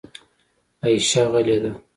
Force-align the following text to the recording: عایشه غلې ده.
عایشه 0.83 1.23
غلې 1.31 1.57
ده. 1.63 1.71